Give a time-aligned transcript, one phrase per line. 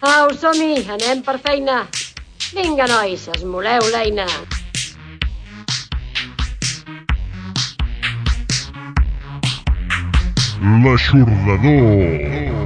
[0.00, 1.80] Au, som-hi, anem per feina.
[2.54, 4.26] Vinga, nois, esmoleu l'eina.
[10.84, 12.57] L'aixordador.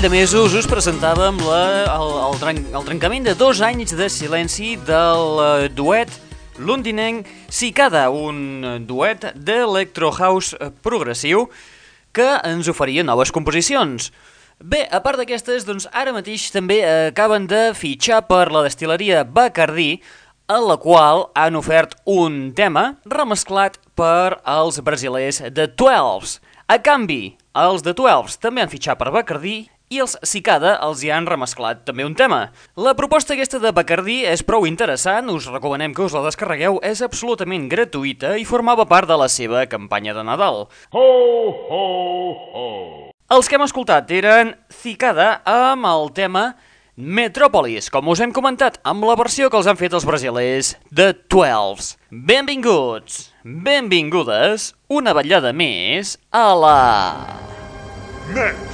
[0.00, 4.06] Parell de mesos us presentàvem la, el, el, tren, el trencament de dos anys de
[4.08, 6.08] silenci del eh, duet
[6.56, 11.50] londinenc Cicada, un duet d'electro house progressiu
[12.16, 14.08] que ens oferia noves composicions.
[14.56, 16.78] Bé, a part d'aquestes, doncs ara mateix també
[17.10, 19.98] acaben de fitxar per la destileria Bacardí,
[20.48, 26.40] a la qual han ofert un tema remesclat per als brasilers de 12.
[26.72, 29.58] A canvi, els de 12 també han fitxat per Bacardí
[29.90, 32.52] i els Cicada els hi han remesclat també un tema.
[32.78, 37.02] La proposta aquesta de Bacardí és prou interessant, us recomanem que us la descarregueu, és
[37.02, 40.68] absolutament gratuïta i formava part de la seva campanya de Nadal.
[40.94, 41.06] Ho,
[41.74, 41.84] ho,
[42.54, 42.68] ho.
[43.34, 46.52] Els que hem escoltat eren Cicada amb el tema
[46.94, 51.10] Metropolis, com us hem comentat, amb la versió que els han fet els brasilers de
[51.32, 51.96] 12.
[52.10, 56.76] Benvinguts, benvingudes, una vetllada més a la...
[58.30, 58.69] Net.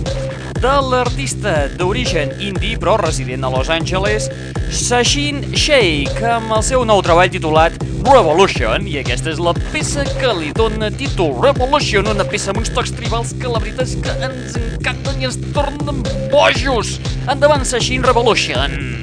[0.62, 4.28] de l'artista d'origen indie però resident a Los Angeles,
[4.72, 7.76] Sachin Sheikh, amb el seu nou treball titulat
[8.06, 12.72] Revolution, i aquesta és la peça que li dona títol Revolution, una peça amb uns
[12.74, 16.96] tocs tribals que la veritat és que ens encanten i ens tornen bojos.
[17.26, 18.95] Endavant, Sachin Revolution!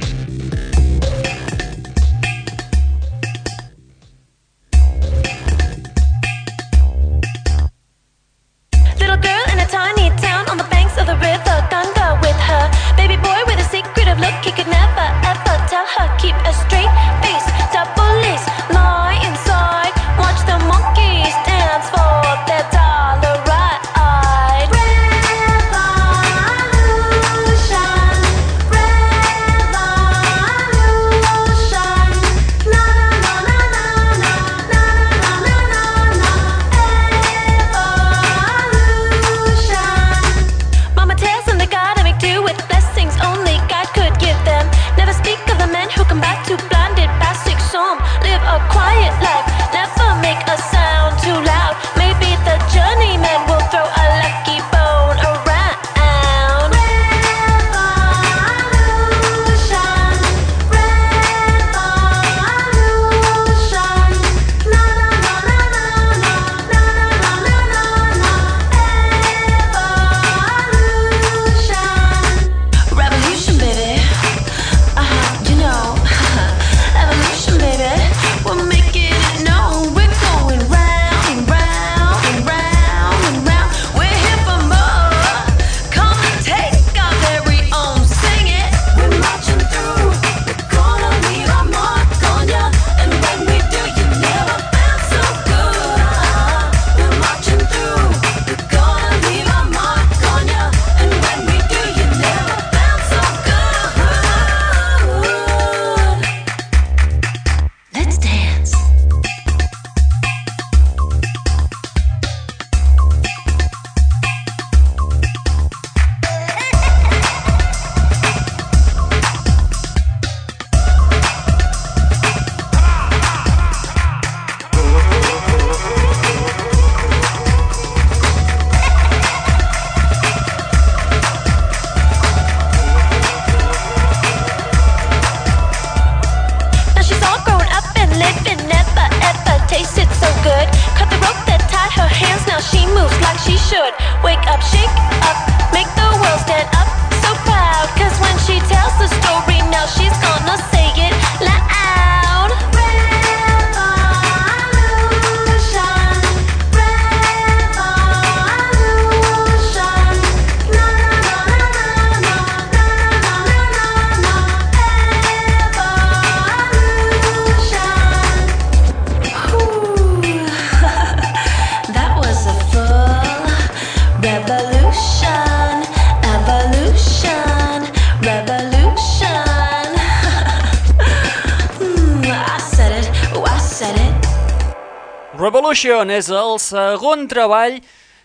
[185.83, 187.73] Revolution és el segon treball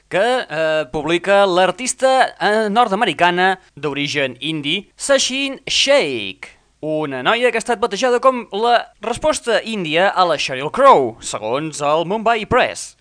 [0.06, 6.52] que eh, publica l'artista eh, nord-americana d'origen indie, Sachin Sheikh.
[6.86, 11.82] Una noia que ha estat batejada com la resposta índia a la Sheryl Crow, segons
[11.82, 12.92] el Mumbai Press.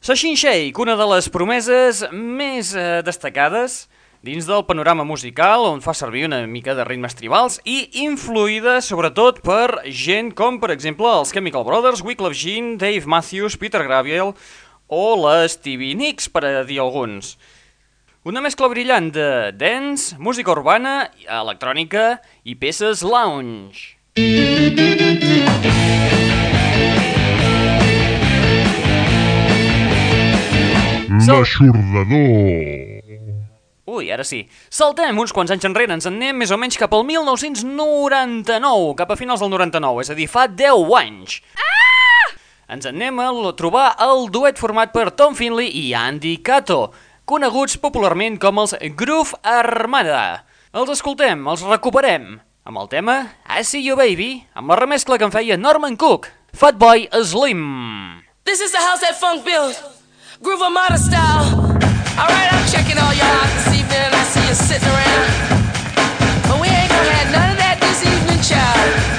[0.00, 3.82] Sachin Sheikh, una de les promeses més eh, destacades
[4.26, 9.38] dins del panorama musical on fa servir una mica de ritmes tribals i influïda sobretot
[9.44, 14.34] per gent com, per exemple, els Chemical Brothers, Wyclef Jean, Dave Matthews, Peter Gabriel
[14.90, 17.36] o la Stevie Nicks, per a dir alguns.
[18.26, 23.94] Una mescla brillant de dance, música urbana, electrònica i peces lounge.
[31.26, 32.85] L'aixordador.
[33.96, 34.42] Ui, ara sí.
[34.68, 39.14] Saltem uns quants anys enrere, ens en anem més o menys cap al 1999, cap
[39.14, 41.38] a finals del 99, és a dir, fa 10 anys.
[41.56, 42.34] Ah!
[42.76, 46.90] Ens en anem a trobar el duet format per Tom Finley i Andy Cato,
[47.24, 50.44] coneguts popularment com els Groove Armada.
[50.76, 52.34] Els escoltem, els recuperem,
[52.68, 53.16] amb el tema
[53.48, 57.64] I See You Baby, amb la remescla que en feia Norman Cook, Fatboy Slim.
[58.44, 59.80] This is the house that funk built,
[60.44, 61.95] groove Armada style.
[62.18, 65.60] All right, I'm checking all y'all out this evening, I see you sitting around.
[66.48, 69.15] But we ain't gonna have none of that this evening, child.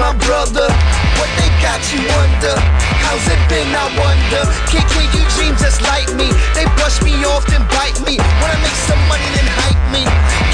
[0.00, 0.64] My brother?
[1.20, 2.56] What they got you under?
[3.04, 3.68] How's it been?
[3.68, 4.42] I wonder.
[4.72, 4.80] Can
[5.12, 6.32] you dream just like me?
[6.56, 8.16] They brush me off then bite me.
[8.40, 10.02] Wanna make some money then hype me.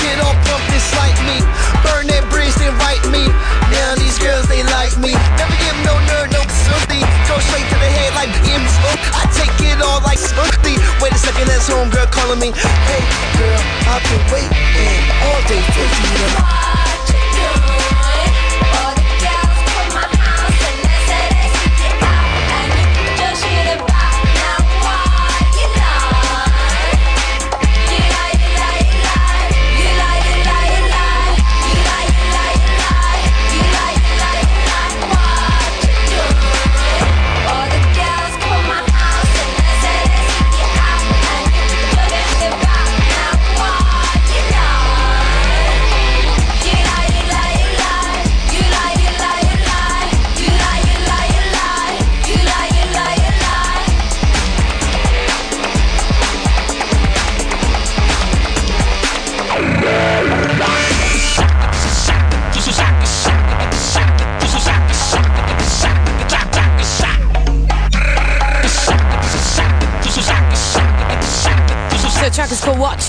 [0.02, 1.38] Get all pumped and slight me.
[1.86, 3.30] Burn that bridge then write me.
[3.70, 5.14] Now these girls they like me.
[5.38, 7.06] Never give no nerd no sympathy.
[7.30, 8.74] Go straight to the head like BM's.
[9.14, 10.76] I take it all like smoothie.
[10.98, 12.50] Wait a second, that's homegirl calling me.
[12.90, 13.02] Hey
[13.38, 13.62] girl,
[13.94, 17.15] I've been waiting all day for you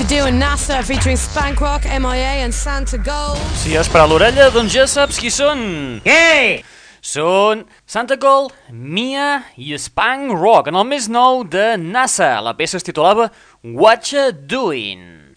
[0.08, 3.38] Doing NASA featuring Spank Rock, MIA and Santa Gold.
[3.60, 6.00] Si has parat l'orella, doncs ja saps qui són.
[6.06, 6.64] Què?
[7.04, 12.38] Són Santa Gold, Mia i Spank Rock, en el més nou de NASA.
[12.40, 13.28] La peça es titulava
[13.68, 15.36] What You Doing.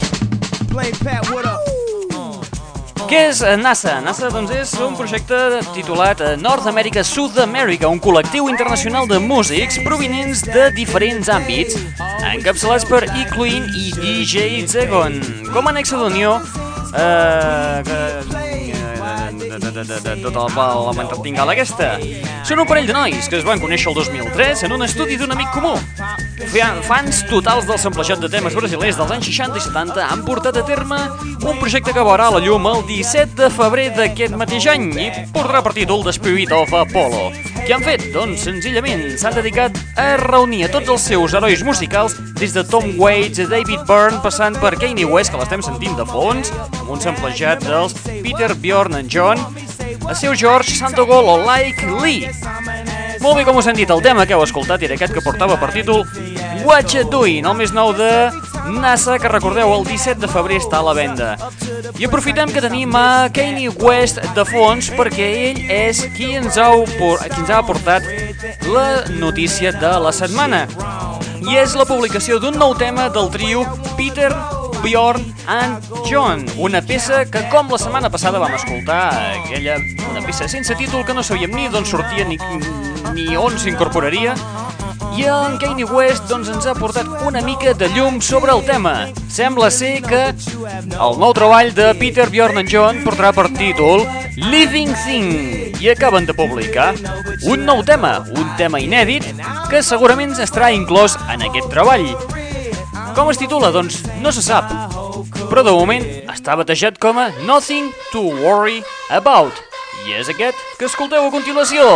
[0.71, 1.60] Play Pat, what up?
[3.11, 3.97] Què és eh, NASA?
[4.05, 9.19] NASA doncs, és un projecte titulat eh, North America South America, un col·lectiu internacional de
[9.19, 11.75] músics provinents de diferents àmbits,
[12.31, 15.19] encapçalats per Icluin i DJ Zegon.
[15.51, 16.37] Com a nexe d'unió,
[16.95, 18.01] eh, que,
[20.01, 20.93] de, tota la, la
[21.53, 21.93] aquesta.
[22.47, 25.33] Són un parell de nois que es van conèixer el 2003 en un estudi d'un
[25.35, 25.75] amic comú.
[26.51, 30.57] Fa- Fans totals del samplejat de temes brasilers dels anys 60 i 70 han portat
[30.61, 30.99] a terme
[31.45, 35.63] un projecte que veurà la llum el 17 de febrer d'aquest mateix any i portarà
[35.63, 37.50] per títol The Spirit of Apollo.
[37.71, 38.03] Què han fet?
[38.11, 42.97] Doncs senzillament s'han dedicat a reunir a tots els seus herois musicals des de Tom
[42.99, 46.99] Waits a David Byrne passant per Kanye West, que l'estem sentint de fons, amb un
[46.99, 49.39] samplejat dels Peter, Bjorn and John,
[50.03, 52.35] a seu George, Santogol o Like Lee.
[53.23, 55.55] Molt bé, com us han dit, el tema que heu escoltat era aquest que portava
[55.63, 56.03] per títol
[56.67, 58.11] What You Doing, el més nou de
[58.69, 61.31] NASA, que recordeu, el 17 de febrer està a la venda.
[61.99, 66.71] I aprofitem que tenim a Kanye West de fons perquè ell és qui ens ha,
[66.77, 68.07] qui ens ha aportat
[68.71, 70.67] la notícia de la setmana.
[71.41, 73.65] I és la publicació d'un nou tema del trio
[73.97, 74.31] Peter,
[74.83, 79.03] Bjorn and John, una peça que com la setmana passada vam escoltar,
[79.43, 79.77] aquella
[80.11, 82.39] una peça sense títol que no sabíem ni d'on sortia ni,
[83.13, 84.35] ni on s'incorporaria,
[85.17, 89.09] i en Kanye West doncs, ens ha portat una mica de llum sobre el tema.
[89.31, 94.05] Sembla ser que el nou treball de Peter, Bjorn and John portarà per títol
[94.37, 96.93] Living Thing i acaben de publicar
[97.49, 99.27] un nou tema, un tema inèdit
[99.71, 102.07] que segurament estarà inclòs en aquest treball.
[103.17, 103.73] Com es titula?
[103.75, 104.71] Doncs no se sap,
[105.51, 109.55] però de moment està batejat com a Nothing to Worry About.
[110.07, 111.87] I és aquest que escolteu a continuació.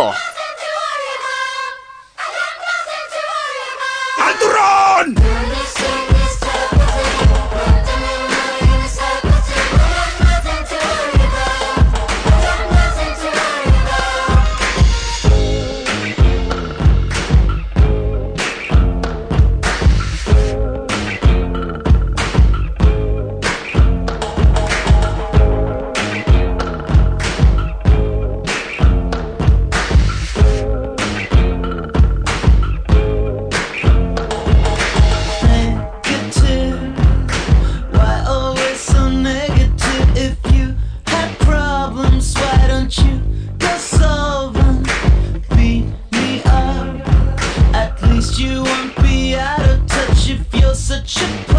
[4.35, 4.74] Natural!
[48.25, 48.63] Must you
[49.03, 51.54] be out of touch if you're such a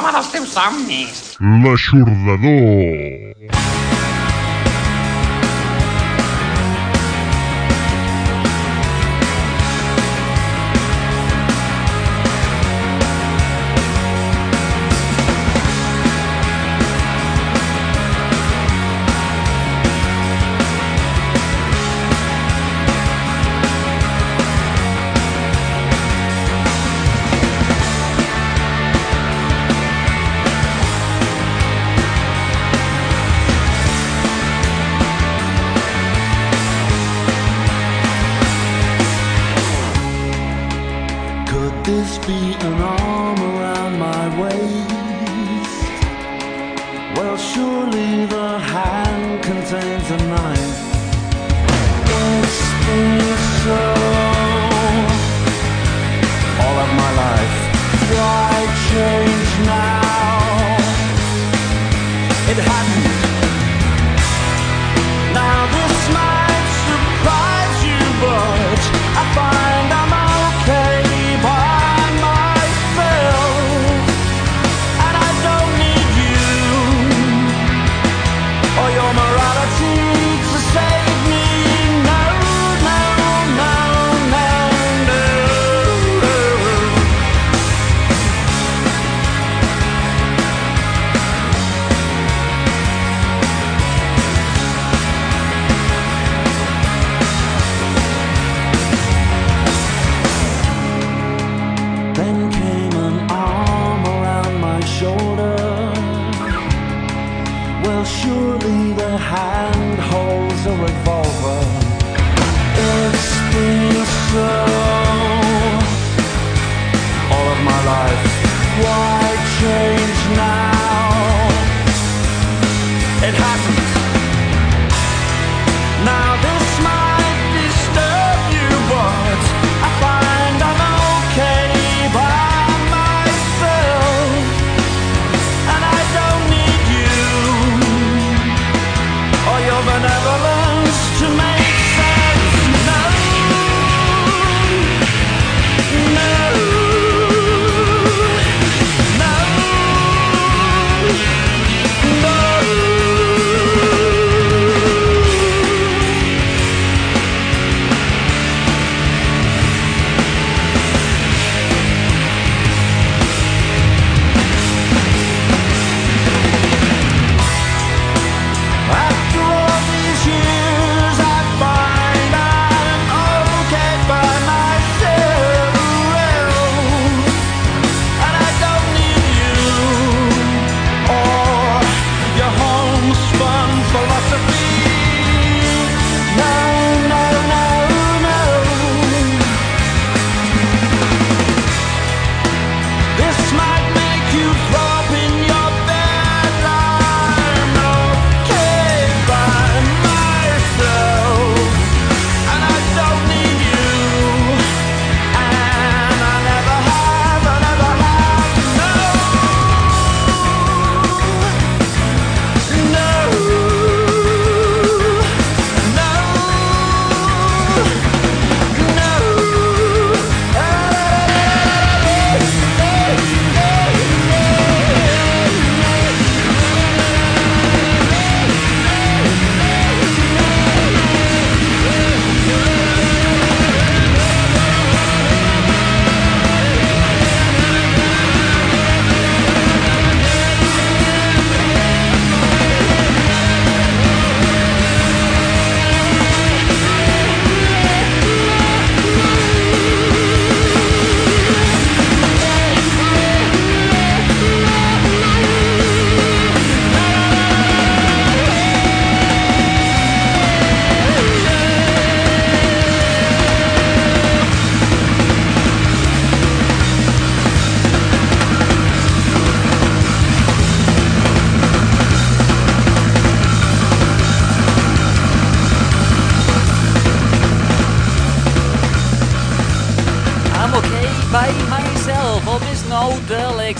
[0.00, 1.22] l'home dels teus somnis.
[1.64, 3.09] L'aixordador.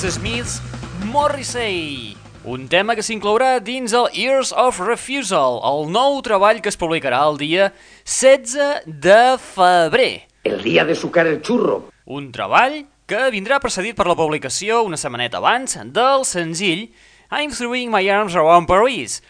[0.02, 0.62] dels Smiths,
[1.04, 2.16] Morrissey.
[2.44, 7.18] Un tema que s'inclourà dins el Years of Refusal, el nou treball que es publicarà
[7.28, 7.66] el dia
[8.08, 10.22] 16 de febrer.
[10.48, 11.90] El dia de sucar el xurro.
[12.06, 12.78] Un treball
[13.10, 16.86] que vindrà precedit per la publicació una setmaneta abans del senzill
[17.28, 19.20] I'm Throwing My Arms Around Paris,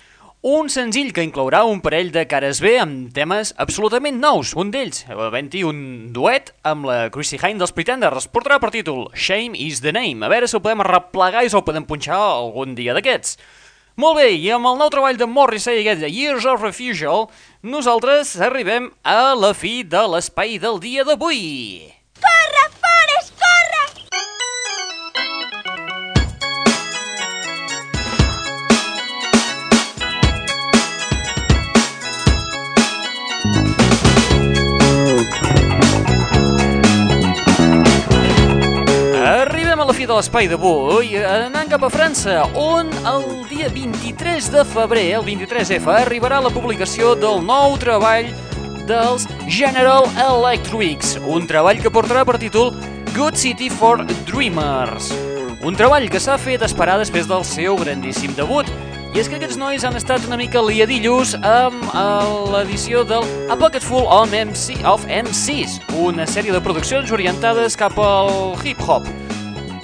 [0.40, 4.54] un senzill que inclourà un parell de cares B amb temes absolutament nous.
[4.56, 5.80] Un d'ells, havent-hi un
[6.16, 10.24] duet amb la Chrissy Hine dels Pretenders, portarà per títol Shame is the Name.
[10.24, 13.36] A veure si el podem replegar i si el podem punxar algun dia d'aquests.
[14.00, 17.28] Molt bé, i amb el nou treball de Morrissey, aquest de Years of Refusal,
[17.60, 21.90] nosaltres arribem a la fi de l'espai del dia d'avui.
[22.16, 22.64] Corre,
[40.20, 46.42] l'espai d'avui, anant cap a França, on el dia 23 de febrer, el 23F, arribarà
[46.44, 48.28] la publicació del nou treball
[48.90, 52.74] dels General Electrics, un treball que portarà per títol
[53.14, 55.08] Good City for Dreamers.
[55.64, 58.68] Un treball que s'ha fet esperar després del seu grandíssim debut,
[59.14, 63.56] i és que aquests nois han estat una mica liadillos amb eh, l'edició del A
[63.56, 69.08] Pocket Full of, MC, of MCs, una sèrie de produccions orientades cap al hip-hop.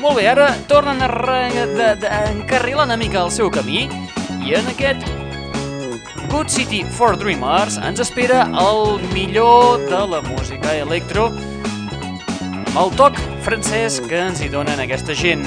[0.06, 3.88] Molt bé, ara tornen a, re, de, de, encarrilar una mica el seu camí
[4.46, 5.02] i en aquest
[6.30, 11.26] Good City for Dreamers ens espera el millor de la música electro,
[12.78, 15.42] el toc francès que ens hi donen aquesta gent.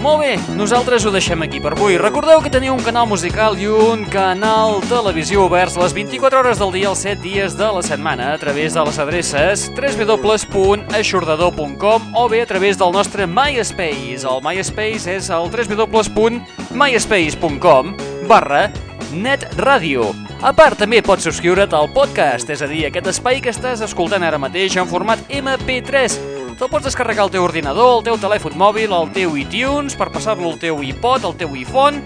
[0.00, 1.98] Molt bé, nosaltres ho deixem aquí per avui.
[2.00, 6.72] Recordeu que teniu un canal musical i un canal televisió oberts les 24 hores del
[6.72, 12.40] dia els 7 dies de la setmana a través de les adreces www.aixordador.com o bé
[12.40, 14.24] a través del nostre MySpace.
[14.24, 17.92] El MySpace és el www.myspace.com
[18.24, 18.72] barra
[19.12, 20.16] netradio.
[20.40, 24.24] A part, també pots subscriure't al podcast, és a dir, aquest espai que estàs escoltant
[24.24, 26.39] ara mateix en format MP3.
[26.60, 30.50] Te'l pots descarregar al teu ordinador, al teu telèfon mòbil, al teu iTunes, per passar-lo
[30.52, 32.02] al teu iPod, al teu iPhone,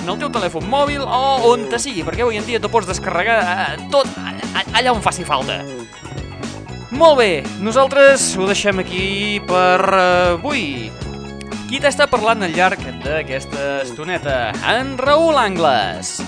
[0.00, 1.18] en el teu telèfon mòbil o
[1.50, 4.94] on te sigui, perquè avui en dia tu pots descarregar eh, tot a- a- allà
[4.96, 5.58] on faci falta.
[6.96, 10.64] Molt bé, nosaltres ho deixem aquí per eh, avui.
[11.66, 14.52] Qui t'està parlant al llarg d'aquesta estoneta?
[14.72, 16.22] En Raül Angles.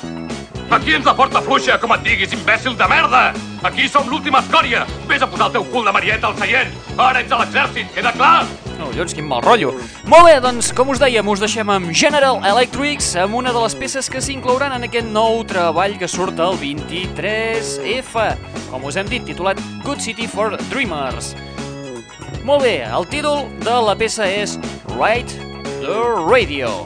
[0.71, 3.31] Aquí ens la porta fluixa, com et diguis, imbècil de merda!
[3.65, 4.83] Aquí som l'última escòria!
[5.09, 6.75] Vés a posar el teu cul de marieta al seient!
[7.01, 8.43] Ara ets a l'exèrcit, queda clar?
[8.77, 9.73] No, collons, quin mal rotllo.
[10.13, 13.77] Molt bé, doncs, com us dèiem, us deixem amb General Electrics, amb una de les
[13.81, 18.29] peces que s'inclouran en aquest nou treball que surt el 23F,
[18.69, 21.33] com us hem dit, titulat Good City for Dreamers.
[22.45, 24.61] Molt bé, el títol de la peça és
[24.99, 25.33] Right
[25.81, 26.85] the Radio.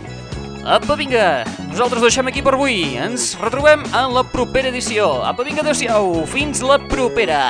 [0.63, 2.99] Apa, vinga, nosaltres deixem aquí per avui.
[3.01, 5.23] Ens retrobem en la propera edició.
[5.25, 7.45] Apa, vinga, adeu-siau, fins la propera.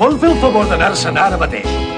[0.00, 1.89] Vol fer el favor d'anar-se'n ara mateix?